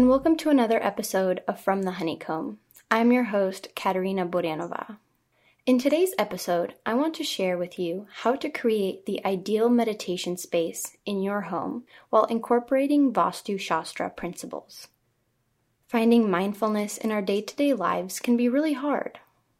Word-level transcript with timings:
and 0.00 0.08
welcome 0.08 0.34
to 0.34 0.48
another 0.48 0.82
episode 0.82 1.42
of 1.46 1.60
From 1.60 1.82
the 1.82 1.90
Honeycomb. 1.90 2.58
I'm 2.90 3.12
your 3.12 3.24
host, 3.24 3.68
Katerina 3.76 4.26
Burianova. 4.26 4.96
In 5.66 5.78
today's 5.78 6.14
episode, 6.16 6.74
I 6.86 6.94
want 6.94 7.12
to 7.16 7.22
share 7.22 7.58
with 7.58 7.78
you 7.78 8.06
how 8.10 8.34
to 8.36 8.48
create 8.48 9.04
the 9.04 9.22
ideal 9.26 9.68
meditation 9.68 10.38
space 10.38 10.96
in 11.04 11.20
your 11.20 11.42
home 11.42 11.84
while 12.08 12.24
incorporating 12.24 13.12
Vastu 13.12 13.60
Shastra 13.60 14.08
principles. 14.08 14.88
Finding 15.86 16.30
mindfulness 16.30 16.96
in 16.96 17.12
our 17.12 17.20
day 17.20 17.42
to 17.42 17.54
day 17.54 17.74
lives 17.74 18.20
can 18.20 18.38
be 18.38 18.48
really 18.48 18.72
hard, 18.72 19.18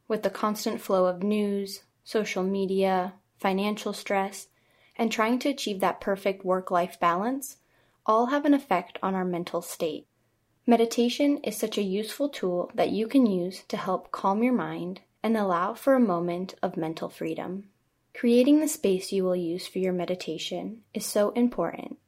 with 0.08 0.22
the 0.22 0.30
constant 0.30 0.80
flow 0.80 1.04
of 1.04 1.22
news, 1.22 1.82
social 2.02 2.42
media, 2.42 3.12
financial 3.36 3.92
stress, 3.92 4.48
and 4.96 5.12
trying 5.12 5.38
to 5.40 5.50
achieve 5.50 5.80
that 5.80 6.00
perfect 6.00 6.46
work 6.46 6.70
life 6.70 6.98
balance 6.98 7.58
all 8.06 8.28
have 8.28 8.46
an 8.46 8.54
effect 8.54 8.98
on 9.02 9.14
our 9.14 9.26
mental 9.26 9.60
state. 9.60 10.06
Meditation 10.70 11.38
is 11.38 11.56
such 11.56 11.78
a 11.78 11.82
useful 11.82 12.28
tool 12.28 12.70
that 12.76 12.90
you 12.90 13.08
can 13.08 13.26
use 13.26 13.64
to 13.66 13.76
help 13.76 14.12
calm 14.12 14.40
your 14.40 14.52
mind 14.52 15.00
and 15.20 15.36
allow 15.36 15.74
for 15.74 15.96
a 15.96 15.98
moment 16.14 16.54
of 16.62 16.76
mental 16.76 17.08
freedom. 17.08 17.64
Creating 18.14 18.60
the 18.60 18.68
space 18.68 19.10
you 19.10 19.24
will 19.24 19.34
use 19.34 19.66
for 19.66 19.80
your 19.80 19.92
meditation 19.92 20.82
is 20.94 21.04
so 21.04 21.30
important 21.30 21.98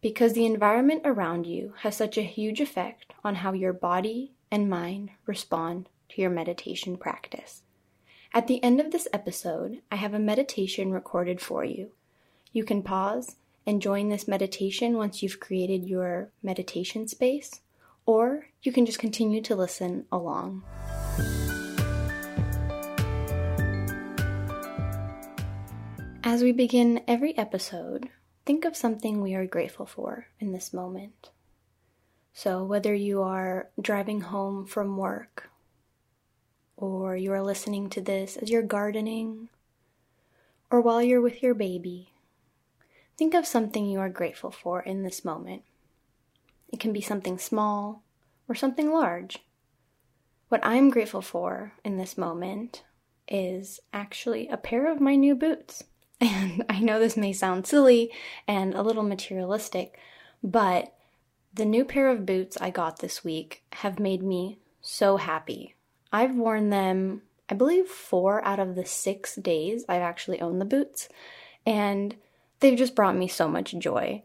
because 0.00 0.32
the 0.32 0.44
environment 0.44 1.02
around 1.04 1.46
you 1.46 1.74
has 1.82 1.96
such 1.96 2.18
a 2.18 2.22
huge 2.22 2.60
effect 2.60 3.12
on 3.22 3.36
how 3.36 3.52
your 3.52 3.72
body 3.72 4.32
and 4.50 4.68
mind 4.68 5.10
respond 5.24 5.88
to 6.08 6.20
your 6.20 6.30
meditation 6.30 6.96
practice. 6.96 7.62
At 8.34 8.48
the 8.48 8.60
end 8.64 8.80
of 8.80 8.90
this 8.90 9.06
episode, 9.12 9.80
I 9.92 9.94
have 9.94 10.12
a 10.12 10.18
meditation 10.18 10.90
recorded 10.90 11.40
for 11.40 11.64
you. 11.64 11.92
You 12.52 12.64
can 12.64 12.82
pause 12.82 13.36
and 13.64 13.80
join 13.80 14.08
this 14.08 14.26
meditation 14.26 14.96
once 14.96 15.22
you've 15.22 15.38
created 15.38 15.84
your 15.84 16.30
meditation 16.42 17.06
space, 17.06 17.60
or 18.06 18.46
you 18.62 18.72
can 18.72 18.86
just 18.86 18.98
continue 18.98 19.40
to 19.42 19.56
listen 19.56 20.06
along. 20.12 20.62
As 26.24 26.42
we 26.42 26.52
begin 26.52 27.02
every 27.06 27.36
episode, 27.36 28.08
think 28.46 28.64
of 28.64 28.76
something 28.76 29.20
we 29.20 29.34
are 29.34 29.46
grateful 29.46 29.86
for 29.86 30.26
in 30.40 30.52
this 30.52 30.72
moment. 30.72 31.30
So, 32.32 32.64
whether 32.64 32.94
you 32.94 33.22
are 33.22 33.68
driving 33.80 34.22
home 34.22 34.64
from 34.64 34.96
work, 34.96 35.50
or 36.76 37.16
you 37.16 37.32
are 37.32 37.42
listening 37.42 37.90
to 37.90 38.00
this 38.00 38.36
as 38.36 38.50
you're 38.50 38.62
gardening, 38.62 39.48
or 40.70 40.80
while 40.80 41.02
you're 41.02 41.20
with 41.20 41.42
your 41.42 41.54
baby, 41.54 42.12
Think 43.22 43.34
of 43.34 43.46
something 43.46 43.86
you 43.86 44.00
are 44.00 44.08
grateful 44.08 44.50
for 44.50 44.80
in 44.80 45.02
this 45.02 45.24
moment. 45.24 45.62
It 46.72 46.80
can 46.80 46.92
be 46.92 47.00
something 47.00 47.38
small 47.38 48.02
or 48.48 48.54
something 48.54 48.90
large. 48.90 49.38
What 50.48 50.64
I'm 50.64 50.90
grateful 50.90 51.22
for 51.22 51.72
in 51.84 51.96
this 51.96 52.18
moment 52.18 52.82
is 53.28 53.80
actually 53.92 54.48
a 54.48 54.56
pair 54.56 54.90
of 54.90 55.00
my 55.00 55.14
new 55.14 55.34
boots. 55.34 55.84
And 56.20 56.64
I 56.68 56.78
know 56.78 57.00
this 57.00 57.16
may 57.16 57.32
sound 57.32 57.66
silly 57.66 58.12
and 58.46 58.74
a 58.74 58.82
little 58.82 59.02
materialistic, 59.02 59.98
but 60.40 60.94
the 61.52 61.64
new 61.64 61.84
pair 61.84 62.08
of 62.08 62.24
boots 62.24 62.56
I 62.60 62.70
got 62.70 63.00
this 63.00 63.24
week 63.24 63.64
have 63.72 63.98
made 63.98 64.22
me 64.22 64.58
so 64.80 65.16
happy. 65.16 65.74
I've 66.12 66.36
worn 66.36 66.70
them, 66.70 67.22
I 67.48 67.54
believe, 67.54 67.88
four 67.88 68.44
out 68.44 68.60
of 68.60 68.76
the 68.76 68.84
six 68.86 69.34
days 69.34 69.84
I've 69.88 70.02
actually 70.02 70.40
owned 70.40 70.60
the 70.60 70.64
boots. 70.66 71.08
And 71.66 72.14
they've 72.60 72.78
just 72.78 72.94
brought 72.94 73.16
me 73.16 73.26
so 73.26 73.48
much 73.48 73.76
joy. 73.78 74.22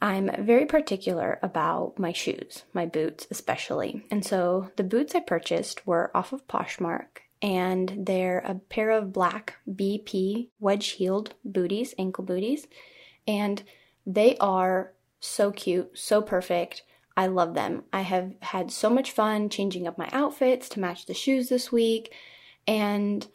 I'm 0.00 0.30
very 0.44 0.66
particular 0.66 1.38
about 1.42 1.98
my 1.98 2.12
shoes, 2.12 2.64
my 2.72 2.86
boots 2.86 3.26
especially. 3.30 4.04
And 4.10 4.24
so 4.24 4.70
the 4.76 4.84
boots 4.84 5.14
I 5.14 5.20
purchased 5.20 5.86
were 5.86 6.16
off 6.16 6.32
of 6.32 6.46
Poshmark 6.46 7.22
and 7.42 8.06
they're 8.06 8.38
a 8.38 8.54
pair 8.54 8.90
of 8.90 9.12
black 9.12 9.56
BP 9.68 10.48
wedge 10.60 10.88
heeled 10.90 11.34
booties, 11.44 11.94
ankle 11.98 12.24
booties. 12.24 12.66
And 13.26 13.62
they 14.06 14.36
are 14.38 14.92
so 15.20 15.50
cute, 15.50 15.98
so 15.98 16.22
perfect. 16.22 16.82
I 17.16 17.26
love 17.26 17.54
them. 17.54 17.82
I 17.92 18.02
have 18.02 18.34
had 18.40 18.70
so 18.70 18.88
much 18.88 19.10
fun 19.10 19.48
changing 19.48 19.86
up 19.86 19.98
my 19.98 20.08
outfits 20.12 20.68
to 20.70 20.80
match 20.80 21.06
the 21.06 21.14
shoes 21.14 21.48
this 21.48 21.72
week. 21.72 22.12
And 22.66 23.26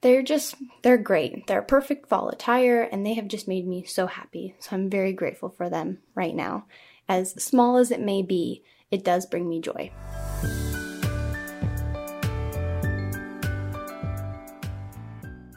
they're 0.00 0.22
just 0.22 0.54
they're 0.82 0.98
great. 0.98 1.46
They're 1.46 1.62
perfect 1.62 2.08
fall 2.08 2.28
attire 2.28 2.82
and 2.82 3.04
they 3.04 3.14
have 3.14 3.28
just 3.28 3.48
made 3.48 3.66
me 3.66 3.84
so 3.84 4.06
happy. 4.06 4.54
So 4.60 4.76
i'm 4.76 4.88
very 4.88 5.12
grateful 5.12 5.48
for 5.48 5.68
them 5.68 5.98
right 6.14 6.34
now. 6.34 6.66
As 7.08 7.32
small 7.42 7.76
as 7.78 7.90
it 7.90 8.00
may 8.00 8.22
be 8.22 8.62
it 8.90 9.04
does 9.04 9.26
bring 9.26 9.48
me 9.48 9.60
joy. 9.60 9.90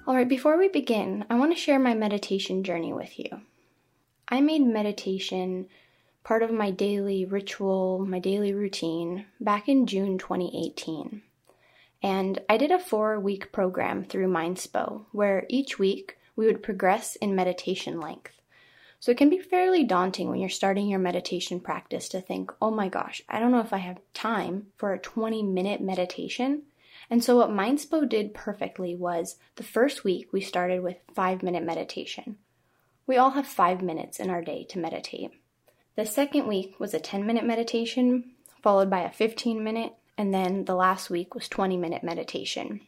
All 0.07 0.15
right 0.15 0.27
before 0.27 0.57
we 0.57 0.67
begin 0.67 1.25
i 1.29 1.35
want 1.35 1.53
to 1.53 1.59
share 1.59 1.79
my 1.79 1.93
meditation 1.93 2.63
journey 2.63 2.93
with 2.93 3.19
you. 3.19 3.41
I 4.27 4.41
made 4.41 4.61
meditation 4.61 5.67
part 6.23 6.41
of 6.41 6.51
my 6.51 6.71
daily 6.71 7.25
ritual 7.25 7.99
my 7.99 8.19
daily 8.19 8.53
routine 8.53 9.25
back 9.39 9.67
in 9.67 9.87
june 9.87 10.19
2018 10.19 11.23
and 12.01 12.39
I 12.49 12.57
did 12.57 12.71
a 12.71 12.79
four 12.79 13.19
week 13.19 13.51
program 13.51 14.03
through 14.03 14.27
Mindspo 14.27 15.05
where 15.11 15.45
each 15.49 15.77
week 15.77 16.17
we 16.35 16.45
would 16.45 16.63
progress 16.63 17.15
in 17.17 17.35
meditation 17.35 17.99
length. 17.99 18.41
So 18.99 19.11
it 19.11 19.17
can 19.17 19.29
be 19.29 19.39
fairly 19.39 19.83
daunting 19.83 20.29
when 20.29 20.39
you're 20.39 20.49
starting 20.49 20.87
your 20.87 20.99
meditation 20.99 21.59
practice 21.59 22.07
to 22.09 22.21
think, 22.21 22.51
oh 22.61 22.71
my 22.71 22.87
gosh, 22.87 23.21
I 23.27 23.39
don't 23.39 23.51
know 23.51 23.59
if 23.59 23.73
I 23.73 23.79
have 23.79 23.99
time 24.13 24.67
for 24.77 24.93
a 24.93 24.99
20 24.99 25.43
minute 25.43 25.81
meditation. 25.81 26.63
And 27.09 27.23
so 27.23 27.37
what 27.37 27.49
Mindspo 27.49 28.07
did 28.07 28.33
perfectly 28.33 28.95
was 28.95 29.37
the 29.55 29.63
first 29.63 30.03
week 30.03 30.31
we 30.31 30.41
started 30.41 30.83
with 30.83 30.97
five 31.13 31.43
minute 31.43 31.63
meditation. 31.63 32.37
We 33.07 33.17
all 33.17 33.31
have 33.31 33.47
five 33.47 33.81
minutes 33.81 34.19
in 34.19 34.29
our 34.29 34.41
day 34.41 34.65
to 34.69 34.79
meditate. 34.79 35.31
The 35.95 36.05
second 36.05 36.47
week 36.47 36.79
was 36.79 36.93
a 36.93 36.99
10 36.99 37.25
minute 37.25 37.43
meditation, 37.43 38.31
followed 38.61 38.89
by 38.89 39.01
a 39.01 39.11
15 39.11 39.63
minute, 39.63 39.93
and 40.17 40.33
then 40.33 40.65
the 40.65 40.75
last 40.75 41.09
week 41.09 41.33
was 41.33 41.47
20 41.47 41.77
minute 41.77 42.03
meditation. 42.03 42.81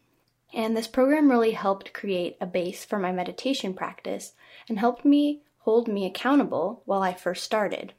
And 0.54 0.78
this 0.78 0.88
program 0.88 1.32
really 1.32 1.52
helped 1.52 1.94
create 1.94 2.38
a 2.40 2.46
base 2.46 2.86
for 2.86 3.00
my 3.00 3.12
meditation 3.12 3.74
practice 3.74 4.34
and 4.70 4.78
helped 4.78 5.04
me 5.04 5.42
hold 5.60 5.88
me 5.88 6.06
accountable 6.06 6.84
while 6.86 7.02
I 7.02 7.14
first 7.14 7.44
started. 7.44 7.94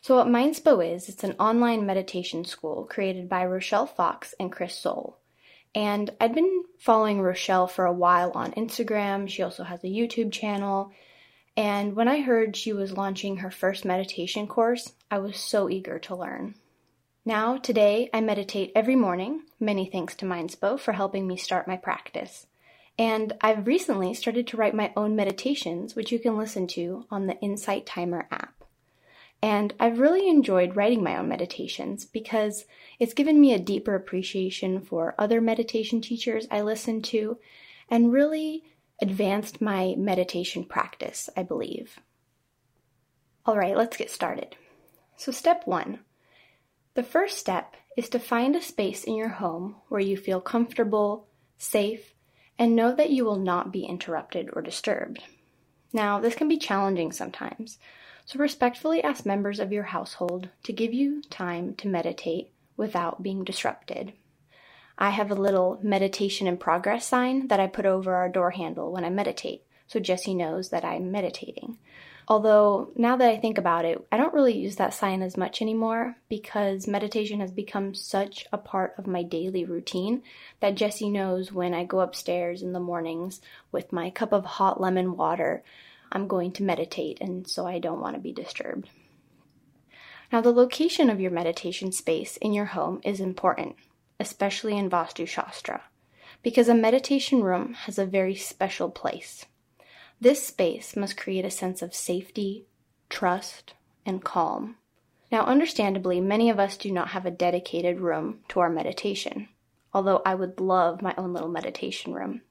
So, 0.00 0.16
what 0.16 0.26
Mindspo 0.26 0.94
is, 0.94 1.08
it's 1.08 1.24
an 1.24 1.36
online 1.38 1.86
meditation 1.86 2.44
school 2.44 2.84
created 2.84 3.28
by 3.28 3.46
Rochelle 3.46 3.86
Fox 3.86 4.34
and 4.38 4.52
Chris 4.52 4.74
Soul. 4.74 5.18
And 5.74 6.10
I'd 6.20 6.34
been 6.34 6.64
following 6.78 7.20
Rochelle 7.20 7.66
for 7.66 7.84
a 7.84 7.92
while 7.92 8.32
on 8.34 8.52
Instagram. 8.52 9.28
She 9.28 9.42
also 9.42 9.64
has 9.64 9.82
a 9.82 9.88
YouTube 9.88 10.30
channel. 10.30 10.92
And 11.56 11.94
when 11.94 12.08
I 12.08 12.20
heard 12.20 12.56
she 12.56 12.72
was 12.72 12.92
launching 12.92 13.38
her 13.38 13.50
first 13.50 13.84
meditation 13.84 14.46
course, 14.46 14.92
I 15.10 15.18
was 15.18 15.36
so 15.36 15.70
eager 15.70 15.98
to 16.00 16.16
learn. 16.16 16.54
Now, 17.26 17.56
today, 17.56 18.10
I 18.12 18.20
meditate 18.20 18.70
every 18.74 18.96
morning, 18.96 19.44
many 19.58 19.86
thanks 19.86 20.14
to 20.16 20.26
Mindspo 20.26 20.78
for 20.78 20.92
helping 20.92 21.26
me 21.26 21.38
start 21.38 21.66
my 21.66 21.78
practice. 21.78 22.46
And 22.98 23.32
I've 23.40 23.66
recently 23.66 24.12
started 24.12 24.46
to 24.48 24.58
write 24.58 24.74
my 24.74 24.92
own 24.94 25.16
meditations, 25.16 25.96
which 25.96 26.12
you 26.12 26.18
can 26.18 26.36
listen 26.36 26.66
to 26.68 27.06
on 27.10 27.26
the 27.26 27.40
Insight 27.40 27.86
Timer 27.86 28.28
app. 28.30 28.64
And 29.40 29.72
I've 29.80 30.00
really 30.00 30.28
enjoyed 30.28 30.76
writing 30.76 31.02
my 31.02 31.16
own 31.16 31.26
meditations 31.26 32.04
because 32.04 32.66
it's 32.98 33.14
given 33.14 33.40
me 33.40 33.54
a 33.54 33.58
deeper 33.58 33.94
appreciation 33.94 34.82
for 34.82 35.14
other 35.18 35.40
meditation 35.40 36.02
teachers 36.02 36.46
I 36.50 36.60
listen 36.60 37.00
to 37.02 37.38
and 37.88 38.12
really 38.12 38.64
advanced 39.00 39.62
my 39.62 39.94
meditation 39.96 40.62
practice, 40.62 41.30
I 41.34 41.42
believe. 41.42 41.98
All 43.46 43.56
right, 43.56 43.78
let's 43.78 43.96
get 43.96 44.10
started. 44.10 44.56
So, 45.16 45.32
step 45.32 45.62
one 45.66 46.00
the 46.94 47.02
first 47.02 47.38
step 47.38 47.76
is 47.96 48.08
to 48.08 48.18
find 48.18 48.56
a 48.56 48.62
space 48.62 49.04
in 49.04 49.14
your 49.14 49.28
home 49.28 49.76
where 49.88 50.00
you 50.00 50.16
feel 50.16 50.40
comfortable, 50.40 51.26
safe, 51.58 52.14
and 52.58 52.74
know 52.74 52.94
that 52.94 53.10
you 53.10 53.24
will 53.24 53.38
not 53.38 53.72
be 53.72 53.84
interrupted 53.84 54.48
or 54.52 54.62
disturbed. 54.62 55.22
Now, 55.92 56.20
this 56.20 56.34
can 56.34 56.48
be 56.48 56.56
challenging 56.56 57.12
sometimes, 57.12 57.78
so 58.24 58.38
respectfully 58.38 59.02
ask 59.02 59.26
members 59.26 59.60
of 59.60 59.72
your 59.72 59.84
household 59.84 60.48
to 60.64 60.72
give 60.72 60.92
you 60.92 61.22
time 61.30 61.74
to 61.76 61.88
meditate 61.88 62.50
without 62.76 63.22
being 63.22 63.44
disrupted. 63.44 64.12
I 64.96 65.10
have 65.10 65.30
a 65.30 65.36
little 65.36 65.78
meditation 65.82 66.46
in 66.46 66.56
progress 66.56 67.06
sign 67.06 67.48
that 67.48 67.60
I 67.60 67.66
put 67.66 67.86
over 67.86 68.14
our 68.14 68.28
door 68.28 68.52
handle 68.52 68.92
when 68.92 69.04
I 69.04 69.10
meditate, 69.10 69.62
so 69.86 69.98
Jesse 69.98 70.34
knows 70.34 70.70
that 70.70 70.84
I'm 70.84 71.10
meditating. 71.10 71.78
Although, 72.26 72.90
now 72.96 73.16
that 73.16 73.28
I 73.28 73.36
think 73.36 73.58
about 73.58 73.84
it, 73.84 74.02
I 74.10 74.16
don't 74.16 74.32
really 74.32 74.56
use 74.56 74.76
that 74.76 74.94
sign 74.94 75.20
as 75.20 75.36
much 75.36 75.60
anymore 75.60 76.16
because 76.30 76.88
meditation 76.88 77.40
has 77.40 77.50
become 77.50 77.94
such 77.94 78.46
a 78.50 78.56
part 78.56 78.94
of 78.96 79.06
my 79.06 79.22
daily 79.22 79.64
routine 79.64 80.22
that 80.60 80.74
Jesse 80.74 81.10
knows 81.10 81.52
when 81.52 81.74
I 81.74 81.84
go 81.84 82.00
upstairs 82.00 82.62
in 82.62 82.72
the 82.72 82.80
mornings 82.80 83.42
with 83.72 83.92
my 83.92 84.08
cup 84.08 84.32
of 84.32 84.46
hot 84.46 84.80
lemon 84.80 85.16
water, 85.16 85.62
I'm 86.10 86.26
going 86.26 86.52
to 86.52 86.62
meditate, 86.62 87.18
and 87.20 87.46
so 87.46 87.66
I 87.66 87.78
don't 87.78 88.00
want 88.00 88.14
to 88.14 88.20
be 88.20 88.32
disturbed. 88.32 88.88
Now, 90.32 90.40
the 90.40 90.52
location 90.52 91.10
of 91.10 91.20
your 91.20 91.30
meditation 91.30 91.92
space 91.92 92.38
in 92.38 92.54
your 92.54 92.66
home 92.66 93.00
is 93.04 93.20
important, 93.20 93.76
especially 94.18 94.78
in 94.78 94.88
Vastu 94.88 95.28
Shastra, 95.28 95.82
because 96.42 96.68
a 96.68 96.74
meditation 96.74 97.42
room 97.42 97.74
has 97.74 97.98
a 97.98 98.06
very 98.06 98.34
special 98.34 98.90
place. 98.90 99.44
This 100.20 100.46
space 100.46 100.96
must 100.96 101.16
create 101.16 101.44
a 101.44 101.50
sense 101.50 101.82
of 101.82 101.94
safety, 101.94 102.66
trust, 103.08 103.74
and 104.06 104.22
calm. 104.24 104.76
Now, 105.30 105.44
understandably, 105.44 106.20
many 106.20 106.50
of 106.50 106.58
us 106.58 106.76
do 106.76 106.90
not 106.90 107.08
have 107.08 107.26
a 107.26 107.30
dedicated 107.30 108.00
room 108.00 108.40
to 108.48 108.60
our 108.60 108.70
meditation, 108.70 109.48
although 109.92 110.22
I 110.24 110.34
would 110.34 110.60
love 110.60 111.02
my 111.02 111.14
own 111.18 111.32
little 111.32 111.48
meditation 111.48 112.14
room. 112.14 112.42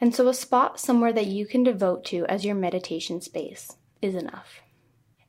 And 0.00 0.14
so, 0.14 0.28
a 0.28 0.34
spot 0.34 0.78
somewhere 0.78 1.12
that 1.12 1.26
you 1.26 1.46
can 1.46 1.64
devote 1.64 2.04
to 2.06 2.24
as 2.26 2.44
your 2.44 2.54
meditation 2.54 3.20
space 3.20 3.76
is 4.00 4.14
enough. 4.14 4.60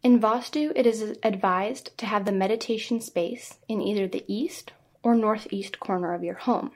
In 0.03 0.19
Vastu, 0.19 0.71
it 0.75 0.86
is 0.86 1.18
advised 1.24 1.98
to 1.98 2.06
have 2.06 2.25
the 2.25 2.31
meditation 2.31 3.01
space 3.01 3.57
in 3.68 3.81
either 3.81 4.07
the 4.07 4.24
east 4.27 4.74
or 5.01 5.15
northeast 5.15 5.80
corner 5.80 6.13
of 6.13 6.24
your 6.24 6.36
home. 6.36 6.71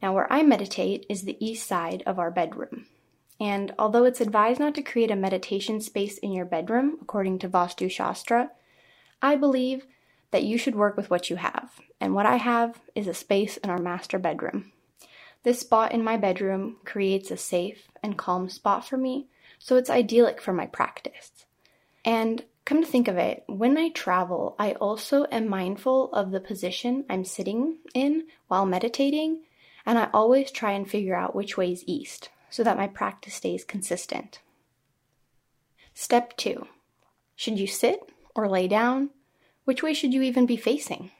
Now, 0.00 0.14
where 0.14 0.32
I 0.32 0.42
meditate 0.42 1.04
is 1.08 1.22
the 1.22 1.36
east 1.44 1.66
side 1.66 2.02
of 2.06 2.18
our 2.18 2.30
bedroom. 2.30 2.86
And 3.40 3.74
although 3.78 4.04
it's 4.04 4.20
advised 4.20 4.60
not 4.60 4.74
to 4.74 4.82
create 4.82 5.10
a 5.10 5.16
meditation 5.16 5.80
space 5.80 6.18
in 6.18 6.30
your 6.30 6.44
bedroom, 6.44 6.98
according 7.00 7.38
to 7.38 7.48
Vastu 7.48 7.90
Shastra, 7.90 8.50
I 9.22 9.34
believe 9.34 9.86
that 10.30 10.44
you 10.44 10.58
should 10.58 10.74
work 10.74 10.94
with 10.96 11.08
what 11.08 11.30
you 11.30 11.36
have. 11.36 11.80
And 12.00 12.14
what 12.14 12.26
I 12.26 12.36
have 12.36 12.78
is 12.94 13.06
a 13.06 13.14
space 13.14 13.56
in 13.56 13.70
our 13.70 13.78
master 13.78 14.18
bedroom. 14.18 14.72
This 15.42 15.60
spot 15.60 15.92
in 15.92 16.04
my 16.04 16.18
bedroom 16.18 16.76
creates 16.84 17.30
a 17.30 17.36
safe 17.38 17.88
and 18.02 18.18
calm 18.18 18.50
spot 18.50 18.86
for 18.86 18.98
me, 18.98 19.28
so 19.58 19.76
it's 19.76 19.88
idyllic 19.88 20.38
for 20.42 20.52
my 20.52 20.66
practice. 20.66 21.46
And 22.04 22.44
come 22.66 22.82
to 22.82 22.86
think 22.86 23.08
of 23.08 23.16
it, 23.16 23.44
when 23.46 23.78
I 23.78 23.88
travel, 23.88 24.54
I 24.58 24.72
also 24.72 25.24
am 25.32 25.48
mindful 25.48 26.12
of 26.12 26.30
the 26.30 26.40
position 26.40 27.06
I'm 27.08 27.24
sitting 27.24 27.78
in 27.94 28.26
while 28.48 28.66
meditating, 28.66 29.44
and 29.86 29.98
I 29.98 30.10
always 30.12 30.50
try 30.50 30.72
and 30.72 30.88
figure 30.88 31.16
out 31.16 31.34
which 31.34 31.56
way 31.56 31.72
is 31.72 31.84
east 31.86 32.28
so 32.50 32.62
that 32.64 32.76
my 32.76 32.86
practice 32.86 33.34
stays 33.34 33.64
consistent. 33.64 34.40
Step 35.94 36.36
2 36.36 36.66
Should 37.36 37.58
you 37.58 37.66
sit 37.66 38.00
or 38.34 38.48
lay 38.48 38.68
down? 38.68 39.10
Which 39.64 39.82
way 39.82 39.94
should 39.94 40.12
you 40.12 40.22
even 40.22 40.46
be 40.46 40.56
facing? 40.56 41.10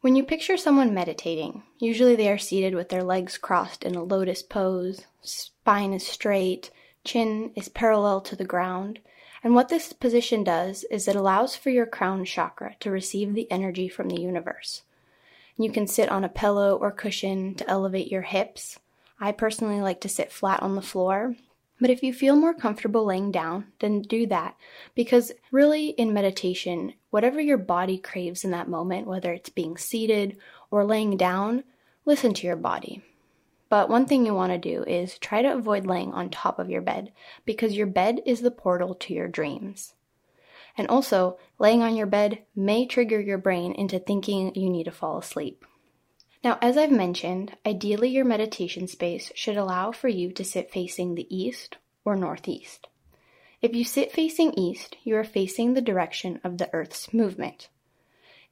When 0.00 0.14
you 0.14 0.22
picture 0.22 0.56
someone 0.56 0.94
meditating, 0.94 1.64
usually 1.78 2.14
they 2.14 2.30
are 2.30 2.38
seated 2.38 2.74
with 2.74 2.90
their 2.90 3.02
legs 3.02 3.38
crossed 3.38 3.82
in 3.82 3.94
a 3.94 4.04
lotus 4.04 4.42
pose, 4.42 5.04
spine 5.20 5.92
is 5.92 6.06
straight, 6.06 6.70
chin 7.04 7.50
is 7.56 7.68
parallel 7.68 8.20
to 8.20 8.36
the 8.36 8.44
ground, 8.44 9.00
and 9.42 9.54
what 9.54 9.68
this 9.68 9.92
position 9.92 10.44
does 10.44 10.84
is 10.90 11.08
it 11.08 11.16
allows 11.16 11.56
for 11.56 11.70
your 11.70 11.86
crown 11.86 12.24
chakra 12.24 12.76
to 12.80 12.90
receive 12.90 13.34
the 13.34 13.50
energy 13.50 13.88
from 13.88 14.08
the 14.08 14.20
universe. 14.20 14.82
You 15.56 15.70
can 15.70 15.86
sit 15.86 16.08
on 16.08 16.24
a 16.24 16.28
pillow 16.28 16.76
or 16.76 16.92
cushion 16.92 17.54
to 17.54 17.68
elevate 17.68 18.10
your 18.10 18.22
hips. 18.22 18.78
I 19.18 19.32
personally 19.32 19.80
like 19.80 20.00
to 20.02 20.08
sit 20.08 20.32
flat 20.32 20.62
on 20.62 20.74
the 20.74 20.82
floor. 20.82 21.34
But 21.80 21.90
if 21.90 22.02
you 22.02 22.12
feel 22.12 22.36
more 22.36 22.54
comfortable 22.54 23.04
laying 23.04 23.30
down, 23.30 23.66
then 23.80 24.00
do 24.00 24.26
that. 24.28 24.56
Because 24.94 25.32
really, 25.50 25.88
in 25.90 26.14
meditation, 26.14 26.94
whatever 27.10 27.40
your 27.40 27.58
body 27.58 27.98
craves 27.98 28.44
in 28.44 28.50
that 28.52 28.68
moment, 28.68 29.06
whether 29.06 29.32
it's 29.32 29.50
being 29.50 29.76
seated 29.76 30.38
or 30.70 30.84
laying 30.84 31.16
down, 31.16 31.64
listen 32.06 32.32
to 32.34 32.46
your 32.46 32.56
body. 32.56 33.02
But 33.68 33.90
one 33.90 34.06
thing 34.06 34.24
you 34.24 34.34
want 34.34 34.52
to 34.52 34.58
do 34.58 34.84
is 34.84 35.18
try 35.18 35.42
to 35.42 35.52
avoid 35.52 35.86
laying 35.86 36.12
on 36.12 36.30
top 36.30 36.58
of 36.58 36.70
your 36.70 36.82
bed 36.82 37.12
because 37.44 37.76
your 37.76 37.86
bed 37.86 38.20
is 38.24 38.40
the 38.40 38.50
portal 38.50 38.94
to 38.94 39.12
your 39.12 39.28
dreams. 39.28 39.94
And 40.78 40.88
also, 40.88 41.38
laying 41.58 41.82
on 41.82 41.96
your 41.96 42.06
bed 42.06 42.42
may 42.54 42.86
trigger 42.86 43.20
your 43.20 43.38
brain 43.38 43.72
into 43.72 43.98
thinking 43.98 44.54
you 44.54 44.70
need 44.70 44.84
to 44.84 44.90
fall 44.90 45.18
asleep. 45.18 45.64
Now, 46.46 46.58
as 46.62 46.76
I've 46.76 46.92
mentioned, 46.92 47.56
ideally 47.66 48.08
your 48.08 48.24
meditation 48.24 48.86
space 48.86 49.32
should 49.34 49.56
allow 49.56 49.90
for 49.90 50.06
you 50.06 50.30
to 50.30 50.44
sit 50.44 50.70
facing 50.70 51.16
the 51.16 51.26
east 51.36 51.76
or 52.04 52.14
northeast. 52.14 52.86
If 53.60 53.74
you 53.74 53.82
sit 53.82 54.12
facing 54.12 54.54
east, 54.54 54.96
you 55.02 55.16
are 55.16 55.24
facing 55.24 55.74
the 55.74 55.80
direction 55.80 56.38
of 56.44 56.58
the 56.58 56.72
Earth's 56.72 57.12
movement. 57.12 57.68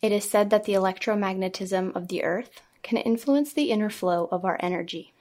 It 0.03 0.11
is 0.11 0.29
said 0.29 0.51
that 0.51 0.65
the 0.65 0.73
electromagnetism 0.73 1.95
of 1.95 2.09
the 2.09 2.25
Earth 2.25 2.63
can 2.83 2.99
influence 2.99 3.53
the 3.53 3.71
inner 3.71 3.91
flow 3.91 4.29
of 4.33 4.45
our 4.45 4.59
energy. 4.59 5.13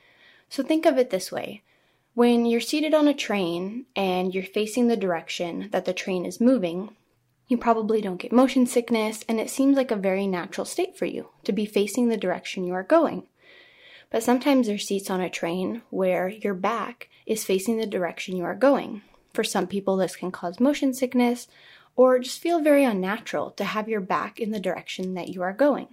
So 0.50 0.64
think 0.64 0.88
of 0.88 0.98
it 0.98 1.12
this 1.12 1.31
way 1.31 1.62
when 2.16 2.44
you're 2.48 2.60
seated 2.60 2.96
on 2.96 3.08
a 3.08 3.14
train 3.14 3.86
and 3.96 4.34
you're 4.34 4.44
facing 4.44 4.88
the 4.88 4.98
direction 4.98 5.69
that 5.72 5.86
the 5.86 5.94
train 5.94 6.26
is 6.26 6.42
moving, 6.42 6.96
you 7.48 7.57
probably 7.57 8.01
don't 8.01 8.22
get 8.22 8.31
motion 8.31 8.66
sickness, 8.66 9.24
and 9.28 9.40
it 9.40 9.50
seems 9.50 9.75
like 9.75 9.92
a 9.92 9.95
very 9.95 10.28
natural 10.28 10.66
state 10.66 10.98
for 10.98 11.06
you 11.06 11.30
to 11.44 11.51
be 11.51 11.66
facing 11.66 12.10
the 12.10 12.18
direction 12.18 12.63
you 12.63 12.74
are 12.74 12.84
going. 12.84 13.28
But 14.10 14.24
sometimes 14.24 14.68
there's 14.68 14.88
seats 14.88 15.10
on 15.10 15.22
a 15.22 15.30
train 15.30 15.81
where 15.90 16.30
your 16.30 16.54
back 16.54 17.10
is 17.25 17.44
facing 17.44 17.78
the 17.78 17.88
direction 17.88 18.38
you 18.38 18.44
are 18.44 18.56
going. 18.56 19.01
For 19.34 19.44
some 19.44 19.68
people, 19.68 19.98
this 19.98 20.16
can 20.16 20.31
cause 20.31 20.60
motion 20.60 20.94
sickness 20.94 21.48
or 21.95 22.19
just 22.19 22.40
feel 22.40 22.60
very 22.60 22.84
unnatural 22.84 23.51
to 23.51 23.63
have 23.63 23.90
your 23.90 24.01
back 24.01 24.40
in 24.40 24.51
the 24.51 24.60
direction 24.60 25.16
that 25.16 25.30
you 25.30 25.42
are 25.42 25.54
going. 25.54 25.88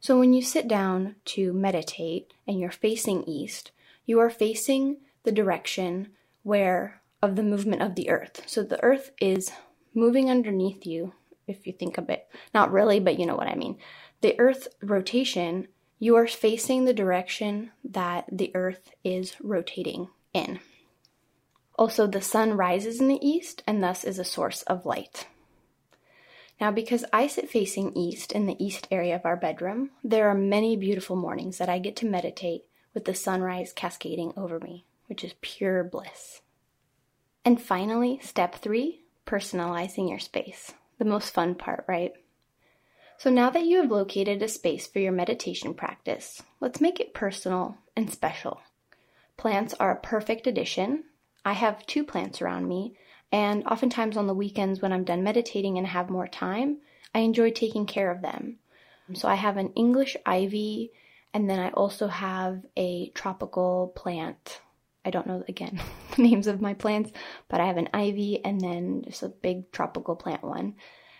So 0.00 0.18
when 0.18 0.32
you 0.32 0.42
sit 0.42 0.66
down 0.66 1.16
to 1.26 1.52
meditate 1.52 2.32
and 2.46 2.58
you're 2.58 2.70
facing 2.70 3.22
east, 3.24 3.70
you 4.04 4.18
are 4.18 4.30
facing 4.30 4.96
the 5.22 5.32
direction 5.32 6.08
where 6.42 7.00
of 7.22 7.36
the 7.36 7.42
movement 7.42 7.82
of 7.82 7.94
the 7.94 8.10
earth. 8.10 8.42
So 8.46 8.62
the 8.62 8.82
earth 8.82 9.12
is 9.20 9.52
moving 9.94 10.30
underneath 10.30 10.86
you, 10.86 11.14
if 11.46 11.66
you 11.66 11.72
think 11.72 11.98
of 11.98 12.10
it. 12.10 12.28
Not 12.54 12.72
really, 12.72 13.00
but 13.00 13.18
you 13.18 13.26
know 13.26 13.36
what 13.36 13.48
I 13.48 13.54
mean. 13.54 13.78
The 14.20 14.38
earth 14.38 14.68
rotation, 14.82 15.68
you 15.98 16.16
are 16.16 16.26
facing 16.26 16.84
the 16.84 16.94
direction 16.94 17.70
that 17.84 18.26
the 18.30 18.52
earth 18.54 18.92
is 19.04 19.34
rotating 19.40 20.08
in. 20.32 20.60
Also, 21.76 22.06
the 22.06 22.20
sun 22.20 22.52
rises 22.52 23.00
in 23.00 23.08
the 23.08 23.26
east 23.26 23.62
and 23.66 23.82
thus 23.82 24.04
is 24.04 24.18
a 24.18 24.24
source 24.24 24.62
of 24.62 24.86
light. 24.86 25.26
Now, 26.60 26.70
because 26.70 27.04
I 27.12 27.26
sit 27.26 27.50
facing 27.50 27.96
east 27.96 28.30
in 28.30 28.46
the 28.46 28.62
east 28.64 28.86
area 28.90 29.16
of 29.16 29.26
our 29.26 29.36
bedroom, 29.36 29.90
there 30.04 30.28
are 30.28 30.34
many 30.34 30.76
beautiful 30.76 31.16
mornings 31.16 31.58
that 31.58 31.68
I 31.68 31.80
get 31.80 31.96
to 31.96 32.06
meditate 32.06 32.64
with 32.94 33.04
the 33.04 33.14
sunrise 33.14 33.72
cascading 33.72 34.32
over 34.36 34.60
me, 34.60 34.84
which 35.06 35.24
is 35.24 35.34
pure 35.40 35.82
bliss. 35.82 36.42
And 37.44 37.60
finally, 37.60 38.20
step 38.22 38.54
three 38.54 39.01
personalizing 39.26 40.08
your 40.08 40.18
space. 40.18 40.72
The 40.98 41.04
most 41.04 41.32
fun 41.32 41.54
part, 41.54 41.84
right? 41.88 42.12
So 43.18 43.30
now 43.30 43.50
that 43.50 43.64
you 43.64 43.80
have 43.80 43.90
located 43.90 44.42
a 44.42 44.48
space 44.48 44.86
for 44.86 44.98
your 44.98 45.12
meditation 45.12 45.74
practice, 45.74 46.42
let's 46.60 46.80
make 46.80 46.98
it 46.98 47.14
personal 47.14 47.78
and 47.96 48.10
special. 48.10 48.60
Plants 49.36 49.74
are 49.78 49.92
a 49.92 50.00
perfect 50.00 50.46
addition. 50.46 51.04
I 51.44 51.52
have 51.52 51.86
two 51.86 52.04
plants 52.04 52.42
around 52.42 52.68
me, 52.68 52.96
and 53.30 53.64
oftentimes 53.64 54.16
on 54.16 54.26
the 54.26 54.34
weekends 54.34 54.82
when 54.82 54.92
I'm 54.92 55.04
done 55.04 55.22
meditating 55.22 55.78
and 55.78 55.86
have 55.86 56.10
more 56.10 56.28
time, 56.28 56.78
I 57.14 57.20
enjoy 57.20 57.50
taking 57.50 57.86
care 57.86 58.10
of 58.10 58.22
them. 58.22 58.58
So 59.14 59.28
I 59.28 59.34
have 59.34 59.56
an 59.56 59.72
English 59.74 60.16
ivy, 60.24 60.92
and 61.34 61.48
then 61.48 61.58
I 61.58 61.70
also 61.70 62.08
have 62.08 62.62
a 62.76 63.10
tropical 63.10 63.92
plant. 63.94 64.60
I 65.04 65.10
don't 65.10 65.26
know 65.26 65.44
again 65.48 65.80
the 66.16 66.22
names 66.22 66.46
of 66.46 66.60
my 66.60 66.74
plants, 66.74 67.10
but 67.48 67.60
I 67.60 67.66
have 67.66 67.76
an 67.76 67.88
ivy 67.92 68.44
and 68.44 68.60
then 68.60 69.02
just 69.06 69.22
a 69.22 69.28
big 69.28 69.70
tropical 69.72 70.16
plant 70.16 70.42
one. 70.42 70.74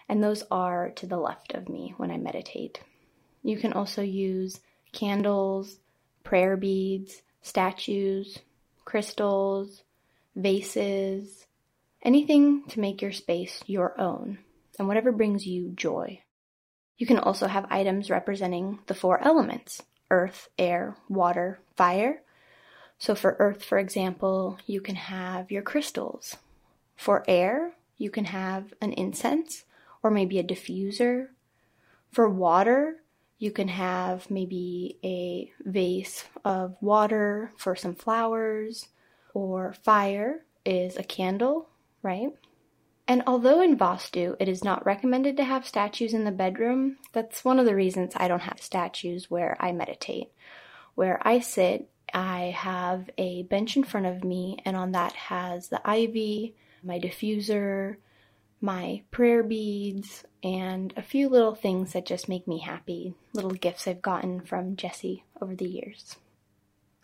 And 0.08 0.22
those 0.22 0.44
are 0.50 0.90
to 0.90 1.06
the 1.06 1.16
left 1.16 1.54
of 1.54 1.68
me 1.68 1.94
when 1.96 2.10
I 2.10 2.16
meditate. 2.18 2.80
You 3.42 3.56
can 3.56 3.72
also 3.72 4.02
use 4.02 4.60
candles, 4.92 5.78
prayer 6.22 6.56
beads, 6.56 7.22
statues, 7.40 8.38
crystals, 8.84 9.82
vases, 10.36 11.46
Anything 12.04 12.64
to 12.70 12.80
make 12.80 13.00
your 13.00 13.12
space 13.12 13.62
your 13.66 13.98
own, 14.00 14.38
and 14.76 14.88
whatever 14.88 15.12
brings 15.12 15.46
you 15.46 15.70
joy. 15.70 16.20
You 16.98 17.06
can 17.06 17.18
also 17.18 17.46
have 17.46 17.66
items 17.70 18.10
representing 18.10 18.80
the 18.86 18.94
four 18.94 19.22
elements 19.22 19.82
earth, 20.10 20.48
air, 20.58 20.96
water, 21.08 21.60
fire. 21.76 22.22
So 23.02 23.16
for 23.16 23.34
earth, 23.40 23.64
for 23.64 23.78
example, 23.78 24.58
you 24.64 24.80
can 24.80 24.94
have 24.94 25.50
your 25.50 25.62
crystals. 25.62 26.36
For 26.94 27.24
air, 27.26 27.72
you 27.98 28.10
can 28.10 28.26
have 28.26 28.74
an 28.80 28.92
incense 28.92 29.64
or 30.04 30.10
maybe 30.12 30.38
a 30.38 30.44
diffuser. 30.44 31.30
For 32.12 32.28
water, 32.28 33.02
you 33.40 33.50
can 33.50 33.66
have 33.66 34.30
maybe 34.30 35.00
a 35.02 35.50
vase 35.68 36.26
of 36.44 36.76
water 36.80 37.50
for 37.56 37.74
some 37.74 37.96
flowers, 37.96 38.86
or 39.34 39.72
fire 39.72 40.44
is 40.64 40.96
a 40.96 41.02
candle 41.02 41.70
right? 42.02 42.30
And 43.08 43.24
although 43.26 43.60
in 43.62 43.76
Vastu 43.76 44.36
it 44.38 44.48
is 44.48 44.62
not 44.62 44.86
recommended 44.86 45.36
to 45.38 45.44
have 45.44 45.66
statues 45.66 46.14
in 46.14 46.22
the 46.22 46.30
bedroom, 46.30 46.98
that's 47.12 47.44
one 47.44 47.58
of 47.58 47.66
the 47.66 47.74
reasons 47.74 48.12
I 48.14 48.28
don't 48.28 48.42
have 48.42 48.62
statues 48.62 49.28
where 49.28 49.56
I 49.58 49.72
meditate. 49.72 50.30
Where 50.94 51.20
I 51.26 51.40
sit, 51.40 51.88
I 52.12 52.54
have 52.56 53.08
a 53.16 53.44
bench 53.44 53.76
in 53.76 53.84
front 53.84 54.06
of 54.06 54.24
me, 54.24 54.58
and 54.64 54.76
on 54.76 54.92
that 54.92 55.12
has 55.14 55.68
the 55.68 55.80
ivy, 55.88 56.54
my 56.82 56.98
diffuser, 56.98 57.96
my 58.60 59.02
prayer 59.10 59.42
beads, 59.42 60.24
and 60.42 60.92
a 60.96 61.02
few 61.02 61.28
little 61.28 61.54
things 61.54 61.92
that 61.92 62.06
just 62.06 62.28
make 62.28 62.46
me 62.46 62.58
happy, 62.60 63.14
little 63.32 63.50
gifts 63.50 63.88
I've 63.88 64.02
gotten 64.02 64.40
from 64.40 64.76
Jesse 64.76 65.24
over 65.40 65.54
the 65.54 65.68
years. 65.68 66.16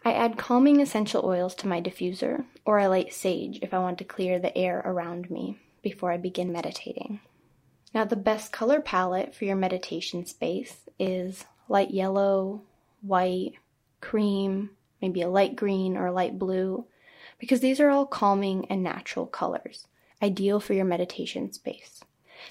I 0.04 0.12
add 0.12 0.38
calming 0.38 0.80
essential 0.80 1.24
oils 1.24 1.54
to 1.56 1.68
my 1.68 1.80
diffuser, 1.80 2.44
or 2.64 2.78
I 2.78 2.86
light 2.86 3.12
sage 3.12 3.58
if 3.62 3.74
I 3.74 3.78
want 3.78 3.98
to 3.98 4.04
clear 4.04 4.38
the 4.38 4.56
air 4.56 4.80
around 4.84 5.30
me 5.30 5.58
before 5.82 6.12
I 6.12 6.16
begin 6.16 6.52
meditating. 6.52 7.20
Now, 7.94 8.04
the 8.04 8.16
best 8.16 8.52
color 8.52 8.80
palette 8.80 9.34
for 9.34 9.44
your 9.44 9.56
meditation 9.56 10.26
space 10.26 10.88
is 10.98 11.44
light 11.68 11.90
yellow, 11.90 12.62
white, 13.00 13.54
cream, 14.00 14.70
maybe 15.00 15.22
a 15.22 15.28
light 15.28 15.56
green 15.56 15.96
or 15.96 16.06
a 16.06 16.12
light 16.12 16.38
blue, 16.38 16.86
because 17.38 17.60
these 17.60 17.80
are 17.80 17.90
all 17.90 18.06
calming 18.06 18.66
and 18.70 18.82
natural 18.82 19.26
colors, 19.26 19.86
ideal 20.22 20.60
for 20.60 20.74
your 20.74 20.84
meditation 20.84 21.52
space. 21.52 22.00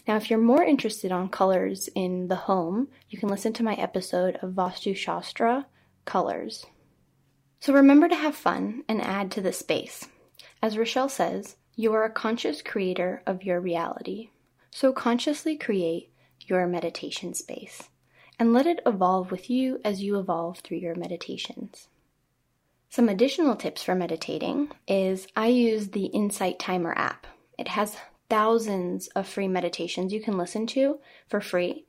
Now, 0.08 0.16
if 0.16 0.30
you're 0.30 0.39
more 0.39 0.63
interested 0.63 1.12
on 1.12 1.30
colors 1.30 1.89
in 1.96 2.27
the 2.27 2.36
home, 2.36 2.89
you 3.10 3.18
can 3.18 3.30
listen 3.30 3.54
to 3.54 3.63
my 3.63 3.74
episode 3.75 4.38
of 4.42 4.51
Vastu 4.51 4.96
Shastra 4.96 5.66
Colors. 6.06 6.66
So 7.60 7.74
remember 7.74 8.08
to 8.08 8.16
have 8.16 8.36
fun 8.36 8.84
and 8.88 9.01
add 9.01 9.32
to 9.32 9.42
the 9.42 9.54
space. 9.54 10.08
As 10.62 10.77
Rochelle 10.77 11.10
says, 11.10 11.56
you 11.75 11.94
are 11.94 12.04
a 12.04 12.10
conscious 12.10 12.62
creator 12.62 13.24
of 13.25 13.44
your 13.44 13.60
reality. 13.60 14.30
So 14.72 14.92
consciously 14.92 15.58
create 15.58 16.12
your 16.39 16.68
meditation 16.68 17.34
space 17.34 17.89
and 18.39 18.54
let 18.54 18.68
it 18.68 18.82
evolve 18.86 19.32
with 19.32 19.50
you 19.50 19.80
as 19.84 20.01
you 20.01 20.20
evolve 20.20 20.60
through 20.60 20.77
your 20.77 20.96
meditations. 20.96 21.88
Some 22.89 23.10
additional 23.10 23.56
tips 23.56 23.84
for 23.84 23.96
meditating 23.96 24.72
is 24.88 25.27
I 25.36 25.48
use 25.48 25.89
the 25.89 26.06
Insight 26.06 26.58
Timer 26.58 26.94
app. 26.98 27.27
It 27.60 27.67
has 27.67 27.98
thousands 28.29 29.08
of 29.08 29.27
free 29.27 29.48
meditations 29.48 30.13
you 30.13 30.22
can 30.22 30.38
listen 30.38 30.65
to 30.67 31.00
for 31.27 31.41
free, 31.41 31.86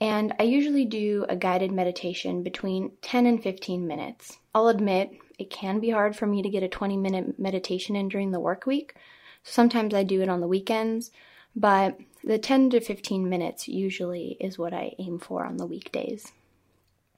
and 0.00 0.34
I 0.38 0.44
usually 0.44 0.84
do 0.84 1.26
a 1.28 1.36
guided 1.36 1.72
meditation 1.72 2.42
between 2.44 2.92
10 3.02 3.26
and 3.26 3.42
15 3.42 3.86
minutes. 3.86 4.38
I'll 4.54 4.68
admit 4.68 5.10
it 5.38 5.50
can 5.50 5.80
be 5.80 5.90
hard 5.90 6.14
for 6.14 6.26
me 6.26 6.42
to 6.42 6.48
get 6.48 6.62
a 6.62 6.68
20 6.68 6.96
minute 6.96 7.38
meditation 7.38 7.96
in 7.96 8.08
during 8.08 8.30
the 8.30 8.40
work 8.40 8.66
week. 8.66 8.94
Sometimes 9.42 9.94
I 9.94 10.04
do 10.04 10.22
it 10.22 10.28
on 10.28 10.40
the 10.40 10.48
weekends, 10.48 11.10
but 11.56 11.98
the 12.22 12.38
10 12.38 12.70
to 12.70 12.80
15 12.80 13.28
minutes 13.28 13.66
usually 13.66 14.36
is 14.38 14.58
what 14.58 14.72
I 14.72 14.94
aim 14.98 15.18
for 15.18 15.44
on 15.44 15.56
the 15.56 15.66
weekdays. 15.66 16.32